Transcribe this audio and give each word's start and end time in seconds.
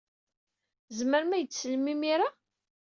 Tzemrem 0.87 1.31
ad 1.33 1.37
iyi-d-teslem 1.39 1.85
imir-a? 1.93 2.29